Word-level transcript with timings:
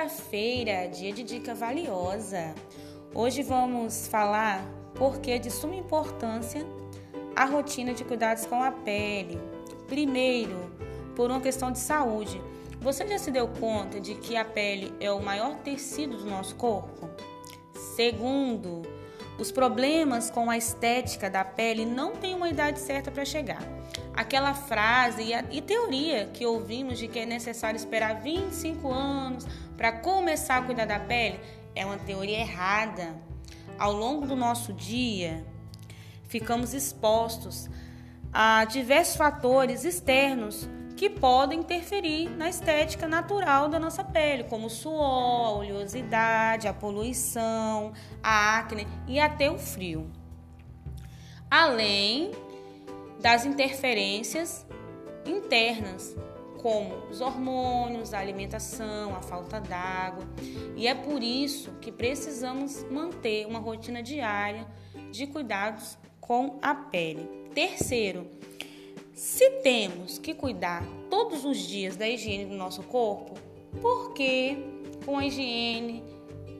quinta-feira, 0.00 0.88
dia 0.88 1.12
de 1.12 1.22
dica 1.22 1.54
valiosa. 1.54 2.54
Hoje 3.14 3.42
vamos 3.42 4.06
falar 4.08 4.64
porque 4.94 5.32
é 5.32 5.38
de 5.38 5.50
suma 5.50 5.74
importância 5.74 6.64
a 7.36 7.44
rotina 7.44 7.92
de 7.92 8.02
cuidados 8.02 8.46
com 8.46 8.62
a 8.62 8.72
pele. 8.72 9.38
Primeiro, 9.88 10.72
por 11.14 11.30
uma 11.30 11.40
questão 11.40 11.70
de 11.70 11.78
saúde. 11.78 12.40
Você 12.80 13.06
já 13.06 13.18
se 13.18 13.30
deu 13.30 13.46
conta 13.46 14.00
de 14.00 14.14
que 14.14 14.38
a 14.38 14.44
pele 14.44 14.90
é 15.00 15.12
o 15.12 15.20
maior 15.20 15.56
tecido 15.56 16.16
do 16.16 16.30
nosso 16.30 16.56
corpo? 16.56 17.10
Segundo, 17.94 18.80
os 19.38 19.52
problemas 19.52 20.30
com 20.30 20.48
a 20.48 20.56
estética 20.56 21.28
da 21.28 21.44
pele 21.44 21.84
não 21.84 22.12
têm 22.12 22.34
uma 22.34 22.48
idade 22.48 22.78
certa 22.78 23.10
para 23.10 23.26
chegar. 23.26 23.62
Aquela 24.14 24.54
frase 24.54 25.22
e, 25.22 25.34
a, 25.34 25.44
e, 25.50 25.60
teoria 25.62 26.26
que 26.26 26.44
ouvimos 26.44 26.98
de 26.98 27.08
que 27.08 27.20
é 27.20 27.26
necessário 27.26 27.76
esperar 27.76 28.20
25 28.20 28.90
anos 28.90 29.46
para 29.76 29.92
começar 29.92 30.58
a 30.58 30.62
cuidar 30.62 30.84
da 30.84 30.98
pele 30.98 31.40
é 31.74 31.86
uma 31.86 31.98
teoria 31.98 32.40
errada. 32.40 33.14
Ao 33.78 33.92
longo 33.92 34.26
do 34.26 34.36
nosso 34.36 34.72
dia, 34.72 35.44
ficamos 36.28 36.74
expostos 36.74 37.70
a 38.32 38.64
diversos 38.64 39.16
fatores 39.16 39.84
externos 39.84 40.68
que 40.96 41.08
podem 41.08 41.60
interferir 41.60 42.28
na 42.28 42.50
estética 42.50 43.08
natural 43.08 43.70
da 43.70 43.78
nossa 43.78 44.04
pele, 44.04 44.44
como 44.44 44.66
o 44.66 44.70
suor, 44.70 45.46
a 45.46 45.50
oleosidade, 45.52 46.68
a 46.68 46.74
poluição, 46.74 47.94
a 48.22 48.58
acne 48.58 48.86
e 49.08 49.18
até 49.18 49.50
o 49.50 49.58
frio. 49.58 50.10
Além 51.50 52.32
das 53.20 53.44
interferências 53.44 54.66
internas, 55.26 56.16
como 56.58 56.94
os 57.10 57.20
hormônios, 57.20 58.12
a 58.12 58.18
alimentação, 58.18 59.14
a 59.14 59.22
falta 59.22 59.60
d'água. 59.60 60.24
E 60.76 60.86
é 60.86 60.94
por 60.94 61.22
isso 61.22 61.72
que 61.80 61.92
precisamos 61.92 62.84
manter 62.90 63.46
uma 63.46 63.58
rotina 63.58 64.02
diária 64.02 64.66
de 65.10 65.26
cuidados 65.26 65.98
com 66.20 66.58
a 66.62 66.74
pele. 66.74 67.28
Terceiro, 67.54 68.26
se 69.12 69.50
temos 69.62 70.18
que 70.18 70.34
cuidar 70.34 70.84
todos 71.10 71.44
os 71.44 71.58
dias 71.58 71.96
da 71.96 72.08
higiene 72.08 72.46
do 72.46 72.56
nosso 72.56 72.82
corpo, 72.84 73.34
por 73.80 74.12
que 74.12 74.56
com 75.04 75.18
a 75.18 75.26
higiene 75.26 76.02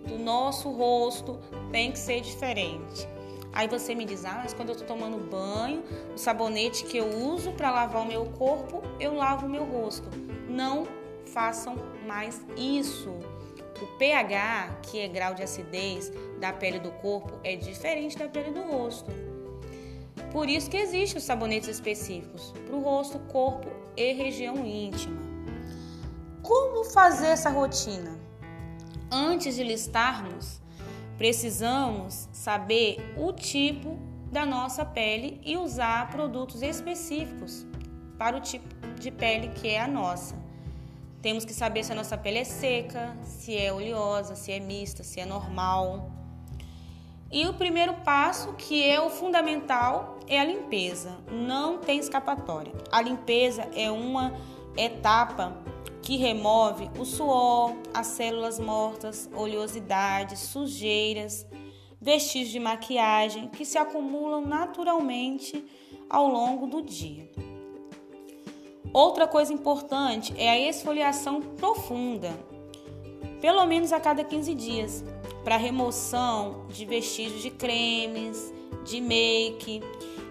do 0.07 0.19
nosso 0.19 0.71
rosto 0.71 1.39
tem 1.71 1.93
que 1.93 1.99
ser 1.99 2.21
diferente? 2.21 3.09
Aí 3.53 3.69
você 3.69 3.95
me 3.95 4.05
diz: 4.05 4.25
"Ah, 4.25 4.41
mas 4.43 4.55
quando 4.55 4.69
eu 4.69 4.75
estou 4.75 4.87
tomando 4.87 5.19
banho, 5.19 5.83
o 6.15 6.19
sabonete 6.19 6.85
que 6.85 6.97
eu 6.97 7.09
uso 7.09 7.53
para 7.53 7.71
lavar 7.71 8.03
o 8.03 8.07
meu 8.07 8.27
corpo, 8.27 8.83
eu 8.99 9.15
lavo 9.15 9.47
o 9.47 9.51
meu 9.51 9.65
rosto". 9.65 10.09
Não 10.49 10.87
façam 11.27 11.77
mais 12.07 12.45
isso. 12.57 13.11
O 13.81 13.87
pH, 13.99 14.81
que 14.83 15.01
é 15.01 15.09
grau 15.09 15.33
de 15.33 15.43
acidez 15.43 16.13
da 16.39 16.53
pele 16.53 16.79
do 16.79 16.91
corpo, 16.91 17.41
é 17.43 17.57
diferente 17.57 18.19
da 18.19 18.29
pele 18.29 18.51
do 18.51 18.63
rosto. 18.63 19.11
Por 20.33 20.49
isso 20.49 20.71
que 20.71 20.77
existem 20.77 21.19
os 21.19 21.25
sabonetes 21.25 21.69
específicos 21.69 22.53
para 22.67 22.77
o 22.77 22.81
rosto, 22.81 23.19
corpo 23.21 23.69
e 23.97 24.13
região 24.13 24.65
íntima. 24.65 25.21
Como 26.43 26.85
fazer 26.85 27.29
essa 27.29 27.51
rotina? 27.51 28.19
Antes 29.11 29.57
de 29.57 29.65
listarmos, 29.65 30.60
precisamos 31.21 32.31
saber 32.33 33.13
o 33.15 33.31
tipo 33.31 33.99
da 34.33 34.47
nossa 34.47 34.87
pele 34.87 35.39
e 35.45 35.55
usar 35.55 36.09
produtos 36.09 36.63
específicos 36.63 37.67
para 38.17 38.39
o 38.39 38.41
tipo 38.41 38.67
de 38.99 39.11
pele 39.11 39.49
que 39.49 39.69
é 39.69 39.83
a 39.83 39.87
nossa. 39.87 40.35
Temos 41.21 41.45
que 41.45 41.53
saber 41.53 41.85
se 41.85 41.93
a 41.93 41.95
nossa 41.95 42.17
pele 42.17 42.39
é 42.39 42.45
seca, 42.45 43.15
se 43.23 43.55
é 43.55 43.71
oleosa, 43.71 44.35
se 44.35 44.51
é 44.51 44.59
mista, 44.59 45.03
se 45.03 45.21
é 45.21 45.27
normal. 45.27 46.11
E 47.31 47.47
o 47.47 47.53
primeiro 47.53 47.93
passo, 47.97 48.55
que 48.55 48.83
é 48.83 48.99
o 48.99 49.11
fundamental, 49.11 50.21
é 50.27 50.41
a 50.41 50.45
limpeza. 50.45 51.19
Não 51.31 51.77
tem 51.77 51.99
escapatória. 51.99 52.73
A 52.91 53.03
limpeza 53.03 53.69
é 53.75 53.91
uma 53.91 54.33
etapa 54.75 55.55
que 56.11 56.17
remove 56.17 56.91
o 56.99 57.05
suor, 57.05 57.73
as 57.95 58.09
células 58.09 58.59
mortas, 58.59 59.31
oleosidades, 59.33 60.41
sujeiras, 60.41 61.47
vestígios 62.01 62.51
de 62.51 62.59
maquiagem 62.59 63.47
que 63.47 63.65
se 63.65 63.79
acumulam 63.79 64.41
naturalmente 64.45 65.65
ao 66.09 66.27
longo 66.27 66.67
do 66.67 66.83
dia. 66.83 67.31
Outra 68.93 69.29
coisa 69.29 69.53
importante 69.53 70.35
é 70.37 70.51
a 70.51 70.59
esfoliação 70.59 71.41
profunda, 71.41 72.37
pelo 73.41 73.65
menos 73.65 73.93
a 73.93 74.01
cada 74.01 74.25
15 74.25 74.53
dias 74.53 75.05
para 75.45 75.57
remoção 75.57 76.67
de 76.71 76.87
vestígios 76.87 77.41
de 77.41 77.51
cremes, 77.51 78.53
de 78.85 79.01
make. 79.01 79.81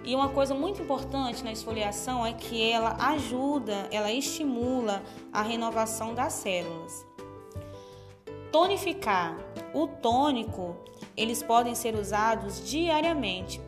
E 0.03 0.15
uma 0.15 0.29
coisa 0.29 0.53
muito 0.53 0.81
importante 0.81 1.43
na 1.43 1.51
esfoliação 1.51 2.25
é 2.25 2.33
que 2.33 2.71
ela 2.71 2.95
ajuda, 3.11 3.87
ela 3.91 4.11
estimula 4.11 5.03
a 5.31 5.41
renovação 5.41 6.13
das 6.13 6.33
células. 6.33 7.05
Tonificar. 8.51 9.37
O 9.73 9.87
tônico, 9.87 10.75
eles 11.15 11.43
podem 11.43 11.75
ser 11.75 11.95
usados 11.95 12.67
diariamente. 12.67 13.61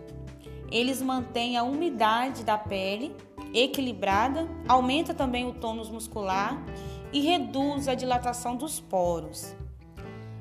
Eles 0.71 1.01
mantêm 1.01 1.57
a 1.57 1.63
umidade 1.63 2.43
da 2.43 2.57
pele 2.57 3.15
equilibrada, 3.53 4.47
aumenta 4.67 5.13
também 5.13 5.45
o 5.45 5.53
tônus 5.53 5.89
muscular 5.89 6.63
e 7.11 7.19
reduz 7.19 7.87
a 7.87 7.93
dilatação 7.93 8.55
dos 8.55 8.79
poros. 8.79 9.55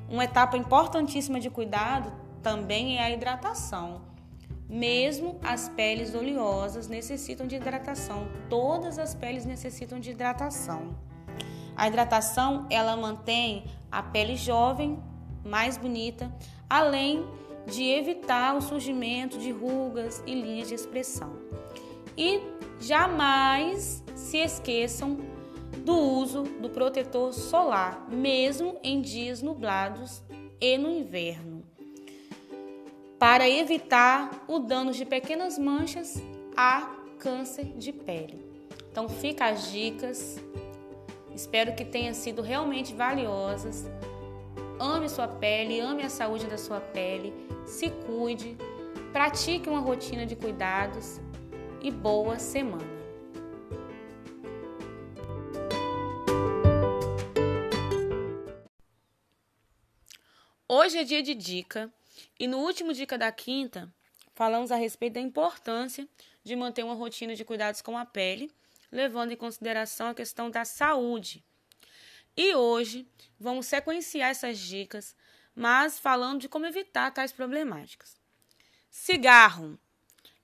Uma 0.09 0.23
etapa 0.23 0.57
importantíssima 0.57 1.39
de 1.39 1.49
cuidado 1.49 2.11
também 2.41 2.97
é 2.97 3.03
a 3.03 3.11
hidratação. 3.11 4.10
Mesmo 4.71 5.37
as 5.43 5.67
peles 5.67 6.15
oleosas 6.15 6.87
necessitam 6.87 7.45
de 7.45 7.57
hidratação. 7.57 8.29
Todas 8.49 8.97
as 8.97 9.13
peles 9.13 9.43
necessitam 9.43 9.99
de 9.99 10.11
hidratação. 10.11 10.95
A 11.75 11.89
hidratação, 11.89 12.67
ela 12.69 12.95
mantém 12.95 13.65
a 13.91 14.01
pele 14.01 14.37
jovem, 14.37 14.97
mais 15.43 15.77
bonita, 15.77 16.33
além 16.69 17.25
de 17.67 17.83
evitar 17.83 18.55
o 18.55 18.61
surgimento 18.61 19.37
de 19.37 19.51
rugas 19.51 20.23
e 20.25 20.33
linhas 20.33 20.69
de 20.69 20.75
expressão. 20.75 21.35
E 22.17 22.41
jamais 22.79 24.01
se 24.15 24.37
esqueçam 24.37 25.17
do 25.83 25.97
uso 25.97 26.43
do 26.43 26.69
protetor 26.69 27.33
solar, 27.33 28.07
mesmo 28.09 28.77
em 28.81 29.01
dias 29.01 29.41
nublados 29.41 30.23
e 30.61 30.77
no 30.77 30.89
inverno, 30.89 31.50
para 33.21 33.47
evitar 33.47 34.45
o 34.47 34.57
dano 34.57 34.91
de 34.91 35.05
pequenas 35.05 35.55
manchas 35.55 36.19
a 36.57 36.89
câncer 37.19 37.65
de 37.77 37.93
pele. 37.93 38.43
Então 38.91 39.07
fica 39.07 39.45
as 39.45 39.71
dicas. 39.71 40.39
Espero 41.31 41.75
que 41.75 41.85
tenham 41.85 42.15
sido 42.15 42.41
realmente 42.41 42.95
valiosas. 42.95 43.85
Ame 44.79 45.07
sua 45.07 45.27
pele, 45.27 45.79
ame 45.79 46.01
a 46.01 46.09
saúde 46.09 46.47
da 46.47 46.57
sua 46.57 46.81
pele, 46.81 47.31
se 47.63 47.91
cuide, 47.91 48.57
pratique 49.13 49.69
uma 49.69 49.81
rotina 49.81 50.25
de 50.25 50.35
cuidados 50.35 51.21
e 51.79 51.91
boa 51.91 52.39
semana. 52.39 52.89
Hoje 60.67 60.97
é 60.97 61.03
dia 61.03 61.21
de 61.21 61.35
dica 61.35 61.93
e 62.39 62.47
no 62.47 62.59
último 62.59 62.93
dica 62.93 63.17
da 63.17 63.31
quinta 63.31 63.93
falamos 64.33 64.71
a 64.71 64.75
respeito 64.75 65.13
da 65.13 65.19
importância 65.21 66.07
de 66.43 66.55
manter 66.55 66.83
uma 66.83 66.93
rotina 66.93 67.35
de 67.35 67.45
cuidados 67.45 67.81
com 67.81 67.97
a 67.97 68.05
pele, 68.05 68.51
levando 68.91 69.31
em 69.31 69.37
consideração 69.37 70.07
a 70.07 70.15
questão 70.15 70.49
da 70.49 70.65
saúde. 70.65 71.43
E 72.35 72.55
hoje 72.55 73.07
vamos 73.39 73.65
sequenciar 73.65 74.29
essas 74.29 74.57
dicas, 74.57 75.15
mas 75.53 75.99
falando 75.99 76.41
de 76.41 76.49
como 76.49 76.65
evitar 76.65 77.11
tais 77.11 77.31
problemáticas. 77.31 78.19
Cigarro, 78.89 79.79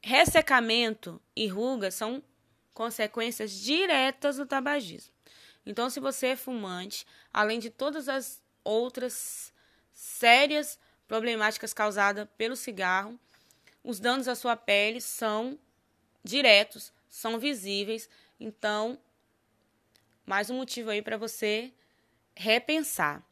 ressecamento 0.01 1.21
e 1.35 1.47
rugas 1.47 1.95
são 1.95 2.24
consequências 2.74 3.51
diretas 3.51 4.38
do 4.38 4.45
tabagismo. 4.45 5.13
Então, 5.65 5.89
se 5.89 6.00
você 6.00 6.27
é 6.27 6.35
fumante, 6.35 7.06
além 7.33 7.59
de 7.59 7.69
todas 7.69 8.07
as 8.07 8.41
outras 8.63 9.51
sérias 9.91 10.79
problemáticas 11.07 11.74
causadas 11.74 12.27
pelo 12.38 12.56
cigarro. 12.56 13.19
Os 13.83 14.00
danos 14.00 14.27
à 14.27 14.36
sua 14.36 14.56
pele 14.56 15.00
são 15.00 15.57
diretos, 16.24 16.92
são 17.07 17.39
visíveis. 17.39 18.09
Então, 18.39 19.00
mais 20.25 20.50
um 20.50 20.57
motivo 20.57 20.89
aí 20.89 21.01
para 21.01 21.18
você 21.18 21.71
repensar. 22.36 23.24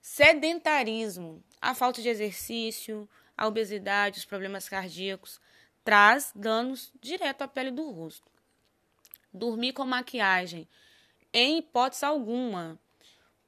Sedentarismo, 0.00 1.44
a 1.60 1.74
falta 1.74 2.02
de 2.02 2.08
exercício, 2.08 3.08
a 3.36 3.46
obesidade, 3.46 4.18
os 4.18 4.24
problemas 4.24 4.68
cardíacos, 4.68 5.40
traz 5.84 6.32
danos 6.34 6.92
direto 7.00 7.42
à 7.42 7.48
pele 7.48 7.70
do 7.70 7.90
rosto. 7.90 8.30
Dormir 9.32 9.72
com 9.72 9.84
maquiagem, 9.84 10.68
em 11.32 11.58
hipótese 11.58 12.04
alguma, 12.04 12.78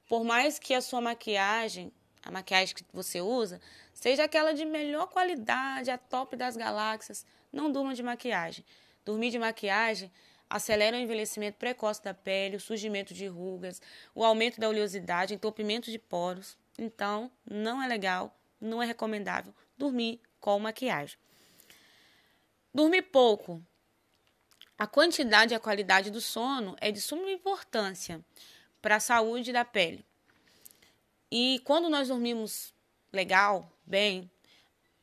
Por 0.09 0.23
mais 0.23 0.59
que 0.59 0.75
a 0.75 0.83
sua 0.83 1.01
maquiagem, 1.01 1.91
a 2.25 2.31
maquiagem 2.31 2.75
que 2.75 2.85
você 2.93 3.21
usa, 3.21 3.61
seja 3.93 4.25
aquela 4.25 4.53
de 4.53 4.65
melhor 4.65 5.07
qualidade, 5.09 5.91
a 5.91 5.99
top 5.99 6.37
das 6.37 6.57
galáxias, 6.57 7.27
não 7.53 7.71
durma 7.71 7.95
de 7.95 8.03
maquiagem. 8.03 8.65
Dormir 9.05 9.31
de 9.31 9.39
maquiagem 9.39 10.11
acelera 10.49 10.97
o 10.97 11.01
envelhecimento 11.01 11.59
precoce 11.59 12.03
da 12.03 12.15
pele, 12.15 12.57
o 12.57 12.61
surgimento 12.61 13.13
de 13.13 13.27
rugas, 13.27 13.81
o 14.15 14.25
aumento 14.25 14.59
da 14.59 14.69
oleosidade, 14.69 15.35
entupimento 15.35 15.91
de 15.91 15.99
poros. 15.99 16.57
Então, 16.79 17.31
não 17.49 17.83
é 17.83 17.87
legal, 17.87 18.35
não 18.61 18.83
é 18.83 18.87
recomendável 18.87 19.55
dormir 19.77 20.21
com 20.41 20.59
maquiagem. 20.59 21.19
Dormir 22.73 23.03
pouco. 23.03 23.63
A 24.77 24.87
quantidade 24.87 25.53
e 25.53 25.57
a 25.57 25.61
qualidade 25.61 26.11
do 26.11 26.21
sono 26.21 26.77
é 26.81 26.91
de 26.91 27.01
suma 27.01 27.31
importância 27.31 28.21
para 28.83 28.97
a 28.97 29.01
saúde 29.01 29.53
da 29.53 29.65
pele. 29.65 30.05
E 31.37 31.61
quando 31.65 31.91
nós 31.91 32.07
dormimos 32.07 32.73
legal, 33.13 33.69
bem, 33.85 34.31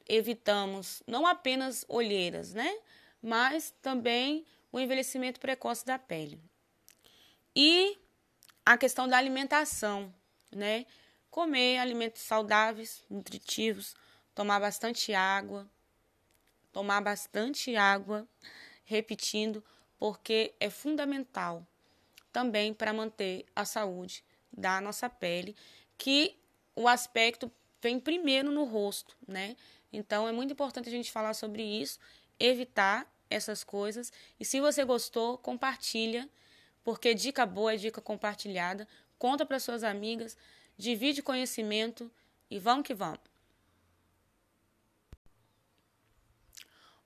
evitamos 0.08 1.04
não 1.06 1.28
apenas 1.28 1.84
olheiras, 1.90 2.54
né? 2.54 2.74
Mas 3.22 3.76
também 3.82 4.46
o 4.72 4.80
envelhecimento 4.80 5.42
precoce 5.42 5.86
da 5.86 6.00
pele. 6.00 6.42
E 7.54 8.00
a 8.66 8.78
questão 8.78 9.10
da 9.10 9.18
alimentação, 9.18 10.16
né? 10.50 10.86
Comer 11.30 11.80
alimentos 11.80 12.22
saudáveis, 12.22 13.04
nutritivos, 13.10 13.94
tomar 14.34 14.62
bastante 14.62 15.14
água, 15.14 15.70
tomar 16.72 17.02
bastante 17.02 17.76
água, 17.76 18.26
repetindo, 18.86 19.62
porque 20.00 20.54
é 20.62 20.70
fundamental 20.70 21.68
também 22.32 22.74
para 22.74 22.94
manter 22.94 23.46
a 23.54 23.66
saúde 23.66 24.24
da 24.50 24.80
nossa 24.80 25.10
pele, 25.10 25.56
que 26.02 26.36
o 26.76 26.88
aspecto 26.88 27.52
vem 27.80 28.00
primeiro 28.00 28.52
no 28.52 28.64
rosto, 28.64 29.16
né? 29.28 29.56
Então 29.94 30.28
é 30.28 30.32
muito 30.32 30.52
importante 30.52 30.90
a 30.90 30.92
gente 30.92 31.12
falar 31.12 31.36
sobre 31.36 31.62
isso, 31.62 32.00
evitar 32.40 33.08
essas 33.30 33.64
coisas. 33.64 34.12
E 34.40 34.44
se 34.44 34.60
você 34.60 34.84
gostou, 34.84 35.38
compartilha, 35.38 36.28
porque 36.84 37.14
dica 37.14 37.46
boa 37.46 37.76
é 37.76 37.78
dica 37.78 38.02
compartilhada. 38.02 38.88
Conta 39.20 39.46
para 39.46 39.60
suas 39.60 39.84
amigas, 39.84 40.36
divide 40.76 41.22
conhecimento 41.22 42.12
e 42.50 42.58
vamos 42.58 42.88
que 42.88 42.96
vamos. 42.96 43.20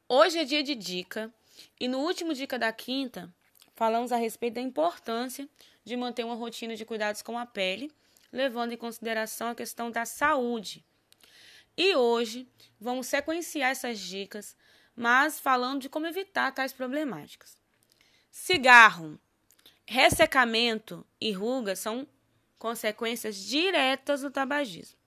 Hoje 0.07 0.39
é 0.39 0.45
dia 0.45 0.63
de 0.63 0.73
dica 0.73 1.33
e 1.77 1.89
no 1.89 1.99
último 1.99 2.33
dica 2.33 2.57
da 2.57 2.71
quinta 2.71 3.29
falamos 3.75 4.13
a 4.13 4.15
respeito 4.15 4.53
da 4.53 4.61
importância 4.61 5.49
de 5.83 5.97
manter 5.97 6.23
uma 6.23 6.35
rotina 6.35 6.77
de 6.77 6.85
cuidados 6.85 7.21
com 7.21 7.37
a 7.37 7.45
pele, 7.45 7.91
levando 8.35 8.73
em 8.73 8.77
consideração 8.77 9.49
a 9.49 9.55
questão 9.55 9.89
da 9.89 10.05
saúde. 10.05 10.85
E 11.77 11.95
hoje 11.95 12.47
vamos 12.79 13.07
sequenciar 13.07 13.71
essas 13.71 13.99
dicas, 13.99 14.55
mas 14.95 15.39
falando 15.39 15.81
de 15.81 15.89
como 15.89 16.07
evitar 16.07 16.51
tais 16.51 16.73
problemáticas. 16.73 17.57
Cigarro, 18.31 19.19
ressecamento 19.85 21.05
e 21.19 21.31
rugas 21.31 21.79
são 21.79 22.07
consequências 22.59 23.35
diretas 23.35 24.21
do 24.21 24.31
tabagismo. 24.31 24.97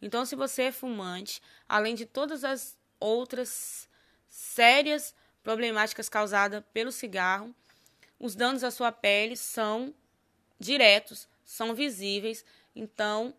Então, 0.00 0.24
se 0.24 0.36
você 0.36 0.64
é 0.64 0.72
fumante, 0.72 1.40
além 1.68 1.94
de 1.94 2.06
todas 2.06 2.44
as 2.44 2.76
outras 3.00 3.88
sérias 4.28 5.14
problemáticas 5.42 6.08
causadas 6.08 6.62
pelo 6.72 6.90
cigarro. 6.90 7.54
Os 8.18 8.34
danos 8.34 8.64
à 8.64 8.70
sua 8.70 8.90
pele 8.90 9.36
são 9.36 9.94
diretos, 10.58 11.28
são 11.44 11.74
visíveis. 11.74 12.44
Então, 12.78 13.32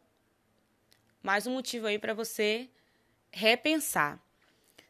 mais 1.22 1.46
um 1.46 1.54
motivo 1.54 1.86
aí 1.86 2.00
para 2.00 2.16
você 2.16 2.68
repensar. 3.32 4.20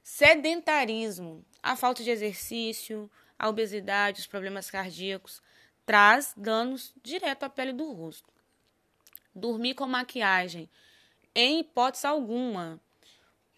Sedentarismo, 0.02 1.44
a 1.62 1.76
falta 1.76 2.02
de 2.02 2.10
exercício, 2.10 3.12
a 3.38 3.50
obesidade, 3.50 4.22
os 4.22 4.28
problemas 4.28 4.72
cardíacos, 4.72 5.42
traz 5.86 6.34
danos 6.38 6.94
direto 7.04 7.44
à 7.44 7.50
pele 7.50 7.74
do 7.74 7.92
rosto. 7.92 8.32
Dormir 9.36 9.74
com 9.74 9.86
maquiagem, 9.86 10.70
em 11.36 11.60
hipótese 11.60 12.08
alguma. 12.08 12.80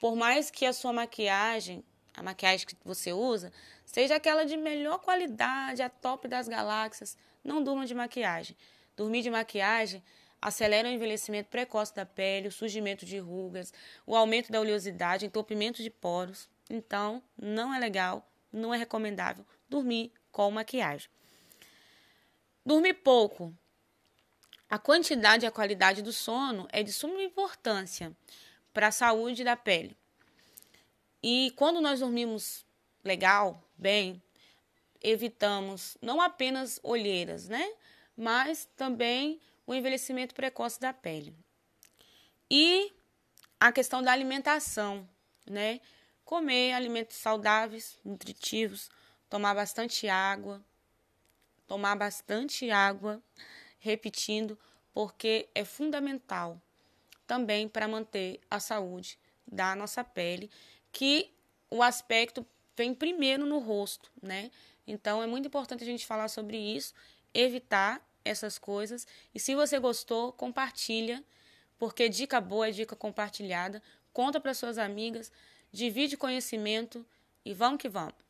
Por 0.01 0.15
mais 0.15 0.49
que 0.49 0.65
a 0.65 0.73
sua 0.73 0.91
maquiagem 0.91 1.85
a 2.17 2.23
maquiagem 2.23 2.67
que 2.67 2.75
você 2.83 3.13
usa, 3.13 3.53
seja 3.85 4.15
aquela 4.15 4.43
de 4.43 4.57
melhor 4.57 4.99
qualidade, 4.99 5.81
a 5.81 5.89
top 5.89 6.27
das 6.27 6.49
galáxias. 6.49 7.17
Não 7.43 7.63
durma 7.63 7.85
de 7.85 7.95
maquiagem. 7.95 8.57
Dormir 8.97 9.21
de 9.21 9.29
maquiagem 9.29 10.03
acelera 10.41 10.87
o 10.87 10.91
envelhecimento 10.91 11.49
precoce 11.49 11.93
da 11.93 12.05
pele, 12.05 12.47
o 12.47 12.51
surgimento 12.51 13.05
de 13.05 13.17
rugas, 13.19 13.73
o 14.05 14.15
aumento 14.15 14.51
da 14.51 14.59
oleosidade, 14.59 15.25
entupimento 15.25 15.83
de 15.83 15.89
poros. 15.89 16.49
Então, 16.69 17.21
não 17.37 17.73
é 17.73 17.79
legal, 17.79 18.27
não 18.51 18.73
é 18.73 18.77
recomendável 18.77 19.45
dormir 19.69 20.11
com 20.31 20.49
maquiagem. 20.49 21.09
Dormir 22.65 22.95
pouco. 22.95 23.55
A 24.69 24.77
quantidade 24.77 25.45
e 25.45 25.47
a 25.47 25.51
qualidade 25.51 26.01
do 26.01 26.11
sono 26.11 26.67
é 26.71 26.83
de 26.83 26.91
suma 26.91 27.21
importância 27.21 28.15
para 28.73 28.87
a 28.87 28.91
saúde 28.91 29.43
da 29.43 29.55
pele. 29.55 29.97
E 31.21 31.51
quando 31.55 31.81
nós 31.81 31.99
dormimos 31.99 32.65
legal, 33.03 33.63
bem, 33.77 34.21
evitamos 35.01 35.97
não 36.01 36.21
apenas 36.21 36.79
olheiras, 36.83 37.47
né? 37.47 37.73
Mas 38.15 38.65
também 38.75 39.39
o 39.69 39.73
envelhecimento 39.75 40.33
precoce 40.33 40.79
da 40.79 40.91
pele. 40.91 41.31
E 42.49 42.91
a 43.59 43.71
questão 43.71 44.01
da 44.01 44.11
alimentação, 44.11 45.07
né? 45.47 45.79
Comer 46.25 46.73
alimentos 46.73 47.17
saudáveis, 47.17 47.99
nutritivos, 48.03 48.89
tomar 49.29 49.53
bastante 49.53 50.09
água, 50.09 50.59
tomar 51.67 51.95
bastante 51.95 52.71
água, 52.71 53.21
repetindo, 53.77 54.57
porque 54.91 55.47
é 55.53 55.63
fundamental 55.63 56.59
também 57.27 57.69
para 57.69 57.87
manter 57.87 58.41
a 58.49 58.59
saúde 58.59 59.19
da 59.47 59.75
nossa 59.75 60.03
pele 60.03 60.49
que 60.91 61.31
o 61.69 61.83
aspecto 61.83 62.43
vem 62.75 62.91
primeiro 62.95 63.45
no 63.45 63.59
rosto, 63.59 64.11
né? 64.19 64.49
Então 64.87 65.21
é 65.21 65.27
muito 65.27 65.45
importante 65.45 65.83
a 65.83 65.87
gente 65.87 66.07
falar 66.07 66.27
sobre 66.27 66.57
isso, 66.57 66.91
evitar 67.35 68.08
essas 68.23 68.57
coisas. 68.57 69.07
E 69.33 69.39
se 69.39 69.55
você 69.55 69.79
gostou, 69.79 70.31
compartilha, 70.33 71.23
porque 71.77 72.09
dica 72.09 72.39
boa 72.41 72.67
é 72.67 72.71
dica 72.71 72.95
compartilhada. 72.95 73.81
Conta 74.11 74.39
para 74.39 74.53
suas 74.53 74.77
amigas, 74.77 75.31
divide 75.71 76.17
conhecimento 76.17 77.05
e 77.45 77.53
vamos 77.53 77.81
que 77.81 77.89
vamos. 77.89 78.28